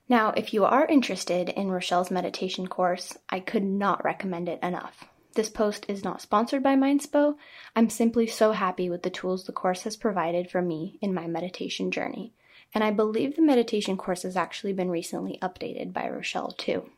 Now, 0.09 0.33
if 0.37 0.55
you 0.55 0.65
are 0.65 0.87
interested 0.87 1.51
in 1.51 1.71
Rochelle's 1.71 2.11
meditation 2.11 2.67
course, 2.67 3.19
I 3.29 3.41
could 3.41 3.65
not 3.65 4.05
recommend 4.05 4.49
it 4.49 4.59
enough. 4.63 5.05
This 5.35 5.51
post 5.51 5.85
is 5.87 6.03
not 6.03 6.23
sponsored 6.23 6.63
by 6.63 6.77
Mindspo. 6.77 7.37
I'm 7.77 7.91
simply 7.91 8.27
so 8.27 8.53
happy 8.53 8.89
with 8.89 9.03
the 9.03 9.11
tools 9.11 9.45
the 9.45 9.53
course 9.53 9.83
has 9.83 9.97
provided 9.97 10.51
for 10.51 10.63
me 10.63 10.99
in 11.03 11.13
my 11.13 11.27
meditation 11.27 11.91
journey. 11.91 12.33
And 12.75 12.83
I 12.83 12.91
believe 12.91 13.37
the 13.37 13.43
meditation 13.43 13.97
course 13.97 14.23
has 14.23 14.37
actually 14.37 14.73
been 14.73 14.91
recently 14.91 15.39
updated 15.43 15.93
by 15.93 16.09
Rochelle 16.09 16.53
too. 16.53 16.91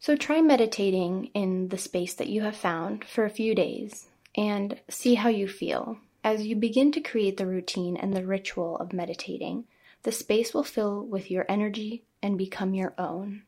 So 0.00 0.16
try 0.16 0.42
meditating 0.42 1.30
in 1.32 1.68
the 1.68 1.78
space 1.78 2.14
that 2.14 2.28
you 2.28 2.42
have 2.42 2.56
found 2.56 3.04
for 3.04 3.24
a 3.24 3.30
few 3.30 3.54
days 3.54 4.08
and 4.36 4.80
see 4.88 5.14
how 5.14 5.28
you 5.28 5.48
feel. 5.48 5.98
As 6.22 6.46
you 6.46 6.56
begin 6.56 6.92
to 6.92 7.00
create 7.00 7.36
the 7.36 7.46
routine 7.46 7.96
and 7.96 8.12
the 8.12 8.26
ritual 8.26 8.76
of 8.76 8.92
meditating, 8.92 9.64
the 10.04 10.12
space 10.12 10.54
will 10.54 10.64
fill 10.64 11.04
with 11.04 11.30
your 11.30 11.44
energy 11.48 12.04
and 12.22 12.38
become 12.38 12.74
your 12.74 12.94
own. 12.96 13.42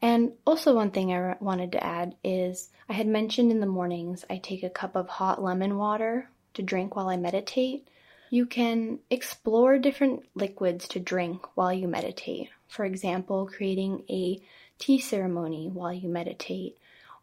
And 0.00 0.32
also, 0.46 0.74
one 0.74 0.90
thing 0.90 1.12
I 1.12 1.36
wanted 1.40 1.72
to 1.72 1.82
add 1.82 2.14
is 2.22 2.68
I 2.88 2.92
had 2.92 3.06
mentioned 3.06 3.50
in 3.50 3.60
the 3.60 3.66
mornings 3.66 4.24
I 4.28 4.36
take 4.36 4.62
a 4.62 4.70
cup 4.70 4.96
of 4.96 5.08
hot 5.08 5.42
lemon 5.42 5.78
water 5.78 6.28
to 6.52 6.62
drink 6.62 6.94
while 6.94 7.08
I 7.08 7.16
meditate. 7.16 7.88
You 8.28 8.44
can 8.44 8.98
explore 9.08 9.78
different 9.78 10.24
liquids 10.34 10.88
to 10.88 11.00
drink 11.00 11.46
while 11.56 11.72
you 11.72 11.88
meditate. 11.88 12.50
For 12.68 12.84
example, 12.84 13.46
creating 13.46 14.04
a 14.10 14.42
tea 14.78 14.98
ceremony 14.98 15.70
while 15.72 15.92
you 15.92 16.08
meditate, 16.08 16.76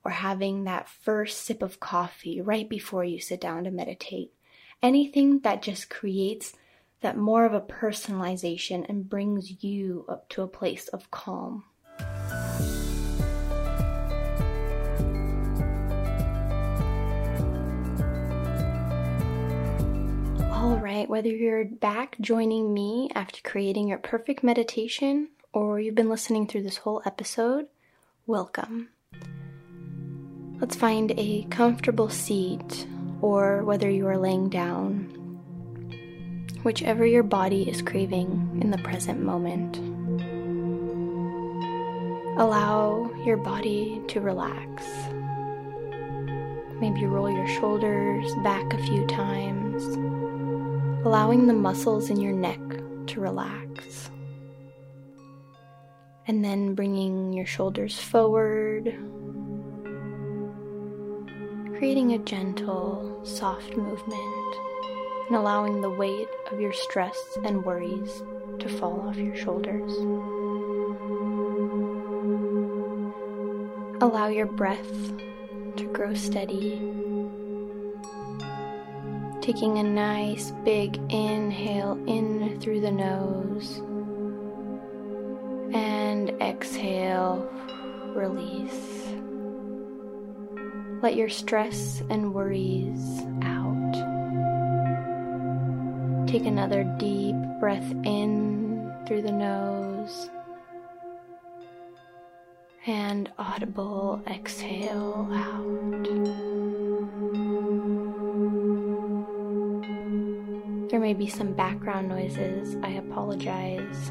or 0.04 0.12
having 0.12 0.64
that 0.64 0.90
first 0.90 1.42
sip 1.42 1.62
of 1.62 1.80
coffee 1.80 2.42
right 2.42 2.68
before 2.68 3.04
you 3.04 3.20
sit 3.20 3.40
down 3.42 3.66
to 3.66 3.72
meditate. 3.72 4.32
Anything 4.82 5.40
that 5.42 5.62
just 5.62 5.90
creates 5.90 6.54
that 7.02 7.18
more 7.18 7.46
of 7.46 7.54
a 7.54 7.62
personalization 7.62 8.86
and 8.88 9.10
brings 9.10 9.64
you 9.64 10.06
up 10.08 10.30
to 10.30 10.44
a 10.44 10.48
place 10.48 10.88
of 10.90 11.10
calm. 11.12 11.64
All 20.52 20.78
right, 20.78 21.10
whether 21.10 21.30
you're 21.30 21.66
back 21.66 22.18
joining 22.22 22.74
me 22.74 23.10
after 23.16 23.42
creating 23.44 23.88
your 23.88 23.98
perfect 23.98 24.44
meditation 24.44 25.30
or 25.54 25.80
you've 25.80 25.96
been 25.96 26.10
listening 26.10 26.48
through 26.48 26.64
this 26.64 26.78
whole 26.78 27.02
episode, 27.06 27.66
welcome. 28.28 28.90
Let's 30.60 30.76
find 30.76 31.12
a 31.18 31.48
comfortable 31.50 32.10
seat, 32.10 32.86
or 33.22 33.64
whether 33.64 33.90
you 33.90 34.08
are 34.08 34.18
laying 34.18 34.50
down, 34.50 35.21
whichever 36.64 37.06
your 37.06 37.24
body 37.24 37.70
is 37.70 37.82
craving 37.82 38.60
in 38.62 38.72
the 38.72 38.78
present 38.80 39.22
moment. 39.22 39.78
Allow 42.40 43.12
your 43.26 43.38
body 43.38 44.02
to 44.08 44.22
relax. 44.22 44.84
Maybe 46.80 47.06
roll 47.06 47.30
your 47.30 47.48
shoulders 47.48 48.34
back 48.44 48.74
a 48.74 48.84
few 48.84 49.06
times, 49.08 49.84
allowing 51.06 51.48
the 51.48 51.54
muscles 51.54 52.10
in 52.10 52.20
your 52.20 52.34
neck 52.34 52.60
to 53.08 53.20
relax 53.20 54.10
and 56.28 56.46
then 56.46 56.76
bringing 56.76 57.34
your 57.34 57.46
shoulders 57.46 58.00
forward, 58.00 58.86
creating 61.78 62.14
a 62.14 62.18
gentle, 62.20 63.20
soft 63.26 63.76
movement, 63.76 64.41
and 65.32 65.38
allowing 65.38 65.80
the 65.80 65.90
weight 65.90 66.28
of 66.52 66.60
your 66.60 66.74
stress 66.74 67.38
and 67.46 67.64
worries 67.64 68.22
to 68.60 68.68
fall 68.68 69.00
off 69.08 69.16
your 69.16 69.34
shoulders. 69.34 69.90
Allow 74.02 74.28
your 74.28 74.48
breath 74.48 74.92
to 75.78 75.90
grow 75.94 76.14
steady. 76.16 76.82
Taking 79.40 79.78
a 79.78 79.84
nice 79.84 80.52
big 80.66 80.98
inhale 81.10 81.98
in 82.08 82.60
through 82.60 82.82
the 82.82 82.92
nose 82.92 83.78
and 85.74 86.30
exhale, 86.42 87.50
release. 88.14 89.08
Let 91.02 91.16
your 91.16 91.30
stress 91.30 92.04
and 92.10 92.34
worries 92.34 93.21
Take 96.32 96.46
another 96.46 96.86
deep 96.98 97.36
breath 97.60 97.92
in 98.06 98.90
through 99.06 99.24
the 99.24 99.34
nose 99.34 100.30
and 102.88 103.30
audible 103.38 104.24
exhale 104.26 105.28
out. 105.30 106.08
There 110.90 111.02
may 111.02 111.14
be 111.14 111.28
some 111.28 111.52
background 111.52 112.08
noises. 112.08 112.78
I 112.82 112.92
apologize 112.92 114.10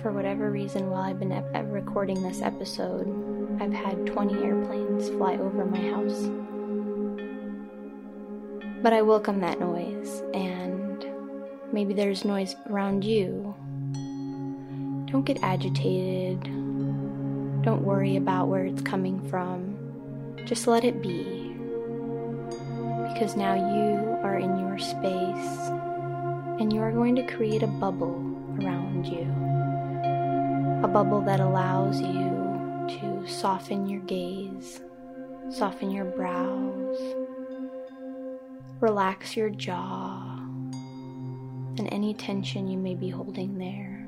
for 0.00 0.12
whatever 0.12 0.52
reason, 0.52 0.88
while 0.88 1.02
I've 1.02 1.18
been 1.18 1.32
ep- 1.32 1.64
recording 1.64 2.22
this 2.22 2.42
episode, 2.42 3.58
I've 3.60 3.72
had 3.72 4.06
20 4.06 4.40
airplanes 4.44 5.08
fly 5.08 5.34
over 5.34 5.64
my 5.64 5.80
house. 5.80 6.30
But 8.84 8.92
I 8.92 9.02
welcome 9.02 9.40
that 9.40 9.58
noise, 9.58 10.22
and 10.32 10.79
maybe 11.72 11.94
there's 11.94 12.24
noise 12.24 12.56
around 12.68 13.04
you. 13.04 13.54
Don't 15.10 15.24
get 15.24 15.42
agitated. 15.42 16.42
Don't 17.62 17.82
worry 17.82 18.16
about 18.16 18.48
where 18.48 18.64
it's 18.64 18.82
coming 18.82 19.20
from. 19.28 19.76
Just 20.46 20.66
let 20.66 20.84
it 20.84 21.02
be. 21.02 21.54
Because 23.12 23.36
now 23.36 23.54
you 23.54 24.18
are 24.22 24.38
in 24.38 24.58
your 24.58 24.78
space, 24.78 25.68
and 26.60 26.72
you 26.72 26.80
are 26.80 26.92
going 26.92 27.16
to 27.16 27.26
create 27.26 27.62
a 27.62 27.66
bubble 27.66 28.16
around 28.58 29.06
you 29.06 29.26
a 30.82 30.88
bubble 30.88 31.20
that 31.20 31.40
allows 31.40 32.00
you 32.00 32.88
to 32.88 33.22
soften 33.28 33.86
your 33.86 34.00
gaze, 34.00 34.80
soften 35.50 35.90
your 35.90 36.06
brows, 36.06 36.98
relax 38.80 39.36
your 39.36 39.50
jaw, 39.50 40.29
and 41.80 41.92
any 41.92 42.14
tension 42.14 42.68
you 42.68 42.78
may 42.78 42.94
be 42.94 43.08
holding 43.08 43.58
there. 43.58 44.06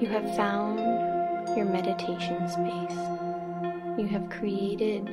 You 0.00 0.06
have 0.06 0.36
found 0.36 0.78
your 1.56 1.66
meditation 1.66 2.48
space. 2.48 2.98
You 3.98 4.06
have 4.06 4.30
created 4.30 5.08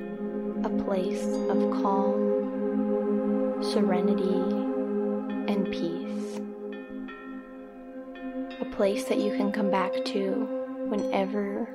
a 0.64 0.70
place 0.84 1.26
of 1.26 1.72
calm 1.82 2.28
serenity, 3.62 4.36
and 5.52 5.66
peace. 5.72 6.40
A 8.62 8.66
place 8.76 9.06
that 9.06 9.18
you 9.18 9.36
can 9.36 9.52
come 9.52 9.72
back 9.72 9.92
to 10.06 10.32
whenever 10.90 11.68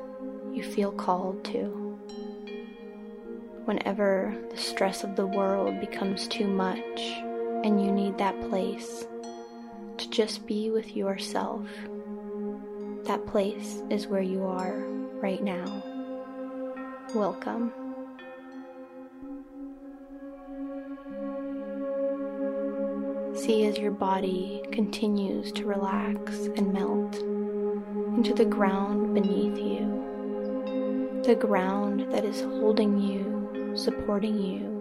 you 0.53 0.63
feel 0.63 0.93
called 0.93 1.45
to. 1.47 1.99
Whenever 3.65 4.37
the 4.51 4.57
stress 4.57 5.03
of 5.05 5.17
the 5.17 5.27
world 5.27 5.81
becomes 5.81 6.29
too 6.29 6.47
much 6.47 7.23
and 7.65 7.85
you 7.85 7.93
need 7.93 8.19
that 8.19 8.41
place 8.49 9.07
to 9.99 10.11
just 10.11 10.47
be 10.47 10.71
with 10.71 10.97
yourself, 10.97 11.67
that 13.05 13.25
place 13.27 13.83
is 13.91 14.07
where 14.07 14.23
you 14.23 14.45
are 14.45 14.79
right 15.21 15.43
now. 15.43 15.83
Welcome. 17.15 17.73
See 23.35 23.67
as 23.67 23.79
your 23.79 23.91
body 23.91 24.63
continues 24.73 25.53
to 25.53 25.65
relax 25.65 26.47
and 26.57 26.73
melt 26.73 27.17
into 28.17 28.35
the 28.35 28.45
ground 28.45 29.15
beneath 29.15 29.59
you, 29.59 31.23
the 31.25 31.35
ground 31.35 32.13
that 32.13 32.25
is 32.25 32.41
holding 32.41 32.99
you, 32.99 33.75
supporting 33.77 34.39
you, 34.39 34.72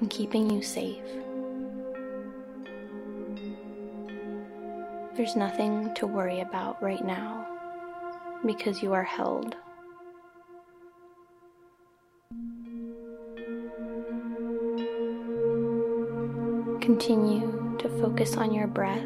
and 0.00 0.10
keeping 0.10 0.50
you 0.50 0.62
safe. 0.62 1.02
There's 5.16 5.36
nothing 5.36 5.94
to 5.94 6.06
worry 6.06 6.40
about 6.40 6.82
right 6.82 7.04
now 7.04 7.46
because 8.44 8.82
you 8.82 8.92
are 8.92 9.02
held. 9.02 9.56
Continue 16.82 17.76
to 17.78 17.88
focus 18.00 18.36
on 18.36 18.52
your 18.52 18.66
breath. 18.66 19.02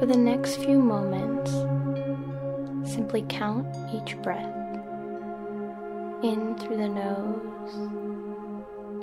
For 0.00 0.06
the 0.06 0.18
next 0.18 0.56
few 0.56 0.78
moments, 0.78 1.52
simply 2.92 3.24
count 3.28 3.66
each 3.94 4.20
breath 4.22 4.63
in 6.24 6.56
through 6.56 6.78
the 6.78 6.88
nose 6.88 7.74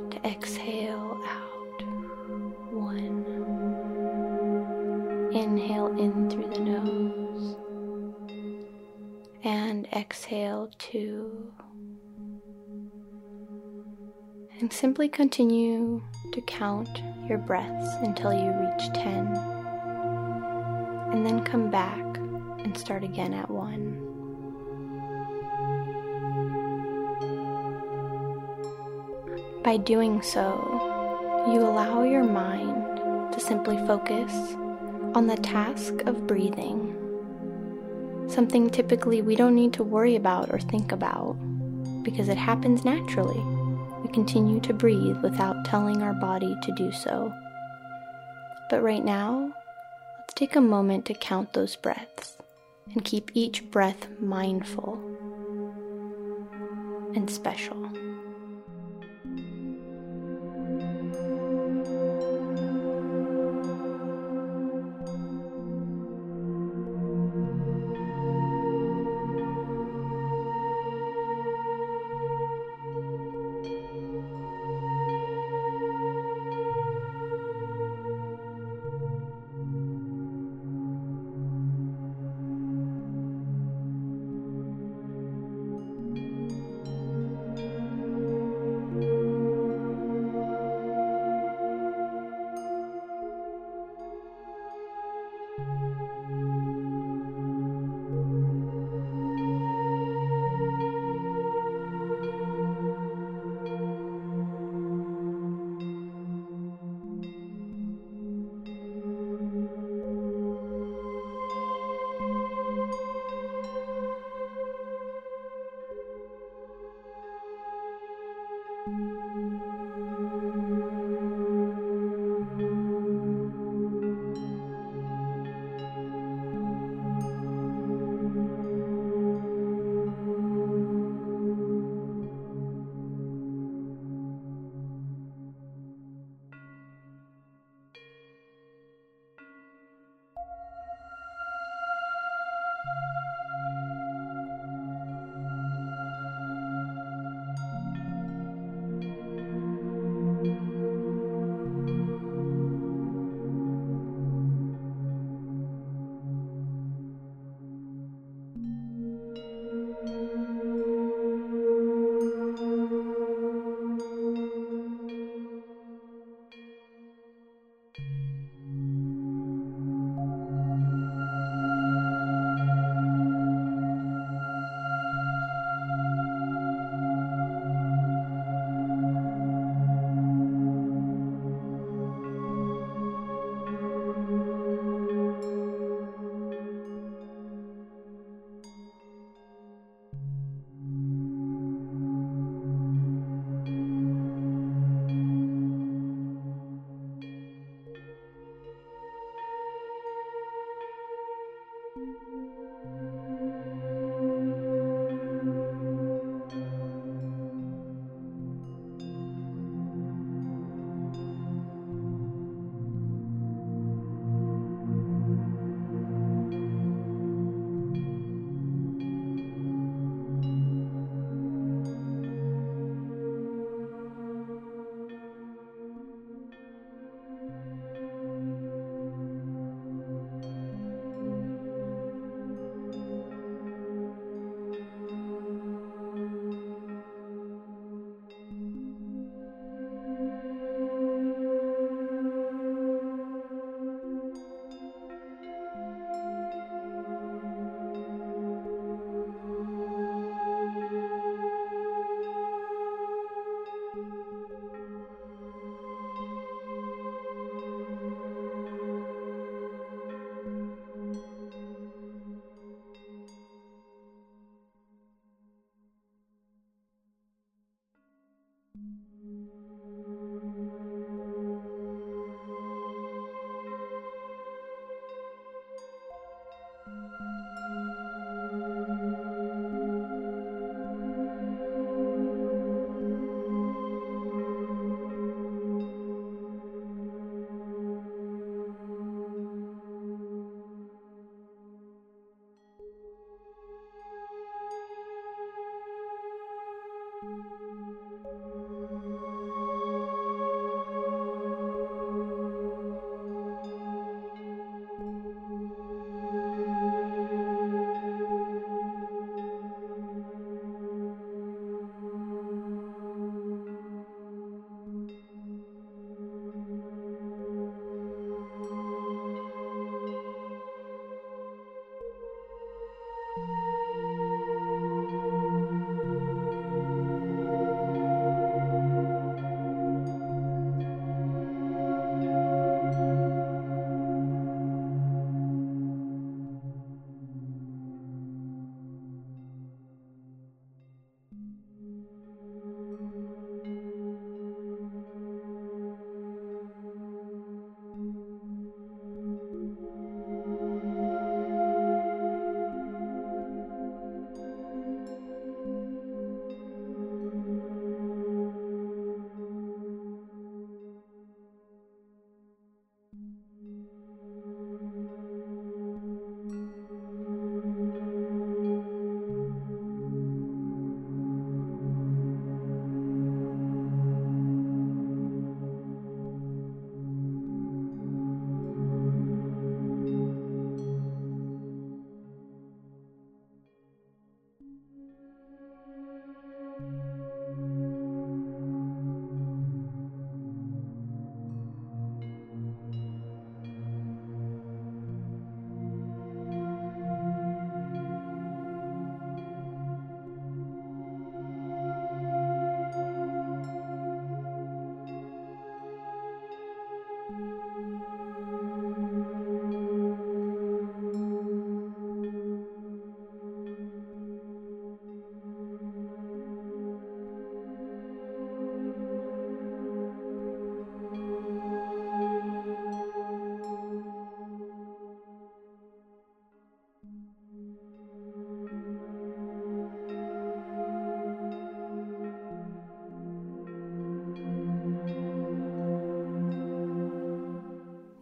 to 0.09 0.27
exhale 0.27 1.21
out. 1.27 1.83
One. 2.73 3.21
Inhale 5.31 5.87
in 5.99 6.29
through 6.31 6.49
the 6.49 6.59
nose 6.59 7.55
and 9.43 9.87
exhale 9.93 10.71
two 10.79 11.53
and 14.59 14.73
simply 14.73 15.07
continue 15.07 16.01
to 16.31 16.41
count 16.41 17.03
your 17.29 17.37
breaths 17.37 17.87
until 18.01 18.33
you 18.33 18.49
reach 18.49 18.93
10 18.93 19.27
and 21.13 21.25
then 21.25 21.43
come 21.43 21.69
back 21.69 22.17
and 22.17 22.75
start 22.75 23.03
again 23.03 23.33
at 23.33 23.49
1. 23.49 24.10
By 29.63 29.77
doing 29.77 30.23
so, 30.23 31.45
you 31.47 31.61
allow 31.61 32.03
your 32.03 32.23
mind 32.23 33.31
to 33.31 33.39
simply 33.39 33.77
focus 33.85 34.31
on 35.13 35.27
the 35.27 35.37
task 35.37 36.01
of 36.07 36.25
breathing, 36.25 36.95
something 38.27 38.71
typically 38.71 39.21
we 39.21 39.35
don't 39.35 39.53
need 39.53 39.73
to 39.73 39.83
worry 39.83 40.15
about 40.15 40.49
or 40.51 40.59
think 40.59 40.91
about 40.91 41.33
because 42.03 42.27
it 42.27 42.37
happens 42.37 42.83
naturally 42.83 43.39
We 44.03 44.09
continue 44.11 44.59
to 44.61 44.73
breathe 44.73 45.17
without 45.21 45.63
telling 45.63 46.01
our 46.01 46.13
body 46.13 46.57
to 46.63 46.71
do 46.75 46.91
so. 46.91 47.31
But 48.69 48.81
right 48.81 49.05
now, 49.05 49.53
let's 50.17 50.33
take 50.33 50.55
a 50.55 50.61
moment 50.61 51.05
to 51.05 51.13
count 51.13 51.53
those 51.53 51.75
breaths 51.75 52.37
and 52.93 53.05
keep 53.05 53.29
each 53.35 53.69
breath 53.69 54.07
mindful 54.19 54.99
and 57.13 57.29
special. 57.29 58.00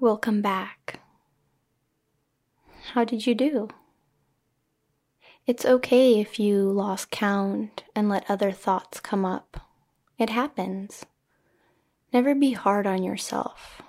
Welcome 0.02 0.42
back. 0.42 1.02
How 2.94 3.04
did 3.04 3.28
you 3.28 3.36
do? 3.36 3.68
It's 5.46 5.66
okay 5.66 6.22
if 6.22 6.40
you 6.40 6.72
lost 6.72 7.12
count 7.12 7.84
and 7.94 8.08
let 8.08 8.24
other 8.30 8.54
thoughts 8.54 9.02
come 9.02 9.26
up. 9.26 9.68
It 10.18 10.30
happens. 10.30 11.06
Never 12.14 12.34
be 12.34 12.54
hard 12.54 12.88
on 12.88 13.04
yourself. 13.04 13.82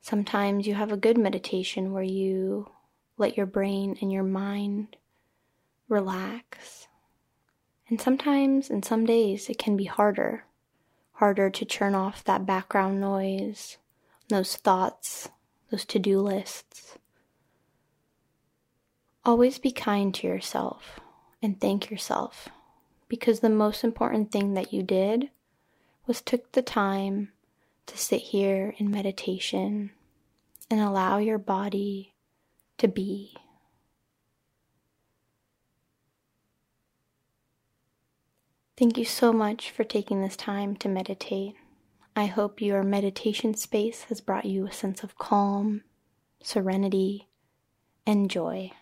Sometimes 0.00 0.66
you 0.66 0.72
have 0.72 0.90
a 0.90 0.96
good 0.96 1.18
meditation 1.18 1.92
where 1.92 2.02
you 2.02 2.70
let 3.18 3.36
your 3.36 3.44
brain 3.44 3.98
and 4.00 4.10
your 4.10 4.22
mind 4.22 4.96
relax. 5.86 6.88
And 7.90 8.00
sometimes, 8.00 8.70
and 8.70 8.82
some 8.82 9.04
days, 9.04 9.50
it 9.50 9.58
can 9.58 9.76
be 9.76 9.84
harder. 9.84 10.46
Harder 11.12 11.50
to 11.50 11.66
turn 11.66 11.94
off 11.94 12.24
that 12.24 12.46
background 12.46 13.02
noise 13.02 13.76
those 14.28 14.56
thoughts, 14.56 15.28
those 15.70 15.84
to 15.86 15.98
do 15.98 16.20
lists. 16.20 16.98
Always 19.24 19.58
be 19.58 19.70
kind 19.70 20.14
to 20.14 20.26
yourself 20.26 21.00
and 21.42 21.60
thank 21.60 21.90
yourself 21.90 22.48
because 23.08 23.40
the 23.40 23.50
most 23.50 23.84
important 23.84 24.30
thing 24.30 24.54
that 24.54 24.72
you 24.72 24.82
did 24.82 25.30
was 26.06 26.20
took 26.20 26.52
the 26.52 26.62
time 26.62 27.30
to 27.86 27.98
sit 27.98 28.20
here 28.20 28.74
in 28.78 28.90
meditation 28.90 29.90
and 30.70 30.80
allow 30.80 31.18
your 31.18 31.38
body 31.38 32.14
to 32.78 32.88
be. 32.88 33.34
Thank 38.76 38.96
you 38.96 39.04
so 39.04 39.32
much 39.32 39.70
for 39.70 39.82
taking 39.82 40.22
this 40.22 40.36
time 40.36 40.76
to 40.76 40.88
meditate. 40.88 41.56
I 42.18 42.26
hope 42.26 42.60
your 42.60 42.82
meditation 42.82 43.54
space 43.54 44.02
has 44.08 44.20
brought 44.20 44.44
you 44.44 44.66
a 44.66 44.72
sense 44.72 45.04
of 45.04 45.16
calm, 45.18 45.84
serenity, 46.42 47.28
and 48.04 48.28
joy. 48.28 48.72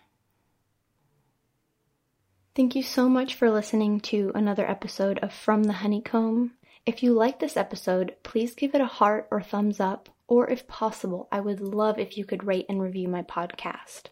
Thank 2.55 2.75
you 2.75 2.81
so 2.81 3.07
much 3.07 3.35
for 3.35 3.51
listening 3.51 3.99
to 3.99 4.31
another 4.33 4.67
episode 4.67 5.19
of 5.19 5.31
From 5.31 5.65
the 5.65 5.73
Honeycomb. 5.73 6.53
If 6.83 7.03
you 7.03 7.13
like 7.13 7.39
this 7.39 7.55
episode, 7.55 8.15
please 8.23 8.55
give 8.55 8.73
it 8.73 8.81
a 8.81 8.87
heart 8.87 9.27
or 9.29 9.43
thumbs 9.43 9.79
up, 9.79 10.09
or 10.27 10.49
if 10.49 10.67
possible, 10.67 11.27
I 11.31 11.39
would 11.39 11.61
love 11.61 11.99
if 11.99 12.17
you 12.17 12.25
could 12.25 12.47
rate 12.47 12.65
and 12.67 12.81
review 12.81 13.07
my 13.07 13.21
podcast. 13.21 14.05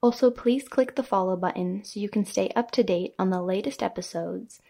Also, 0.00 0.30
please 0.30 0.68
click 0.68 0.94
the 0.94 1.02
follow 1.02 1.34
button 1.34 1.82
so 1.82 1.98
you 1.98 2.08
can 2.08 2.24
stay 2.24 2.50
up 2.54 2.70
to 2.70 2.84
date 2.84 3.16
on 3.18 3.30
the 3.30 3.42
latest 3.42 3.82
episodes 3.82 4.60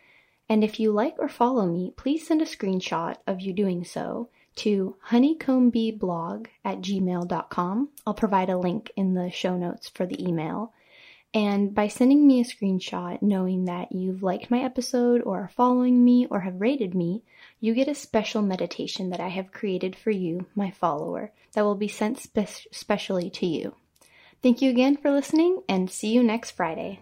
and 0.50 0.64
if 0.64 0.80
you 0.80 0.90
like 0.90 1.14
or 1.20 1.28
follow 1.28 1.66
me, 1.66 1.94
please 1.96 2.26
send 2.26 2.42
a 2.42 2.44
screenshot 2.44 3.14
of 3.24 3.40
you 3.40 3.52
doing 3.52 3.84
so 3.84 4.28
to 4.56 4.96
honeycombbeeblog 5.10 6.48
at 6.64 6.80
gmail.com. 6.80 7.88
I'll 8.04 8.14
provide 8.14 8.50
a 8.50 8.58
link 8.58 8.90
in 8.96 9.14
the 9.14 9.30
show 9.30 9.56
notes 9.56 9.88
for 9.88 10.06
the 10.06 10.20
email. 10.20 10.72
And 11.32 11.72
by 11.72 11.86
sending 11.86 12.26
me 12.26 12.40
a 12.40 12.44
screenshot 12.44 13.22
knowing 13.22 13.66
that 13.66 13.92
you've 13.92 14.24
liked 14.24 14.50
my 14.50 14.64
episode 14.64 15.22
or 15.22 15.42
are 15.42 15.52
following 15.54 16.04
me 16.04 16.26
or 16.28 16.40
have 16.40 16.60
rated 16.60 16.96
me, 16.96 17.22
you 17.60 17.72
get 17.72 17.86
a 17.86 17.94
special 17.94 18.42
meditation 18.42 19.10
that 19.10 19.20
I 19.20 19.28
have 19.28 19.52
created 19.52 19.94
for 19.94 20.10
you, 20.10 20.46
my 20.56 20.72
follower, 20.72 21.30
that 21.52 21.62
will 21.62 21.76
be 21.76 21.86
sent 21.86 22.18
spe- 22.18 22.66
specially 22.72 23.30
to 23.30 23.46
you. 23.46 23.76
Thank 24.42 24.60
you 24.60 24.70
again 24.70 24.96
for 24.96 25.12
listening 25.12 25.62
and 25.68 25.88
see 25.88 26.08
you 26.08 26.24
next 26.24 26.50
Friday. 26.50 26.98